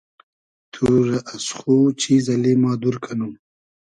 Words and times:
تو 0.71 0.85
رۂ 1.09 1.17
از 1.33 1.45
خو 1.57 1.73
چیز 2.01 2.25
اللی 2.33 2.53
ما 2.61 2.71
دور 2.81 2.95
کئنوم 3.03 3.31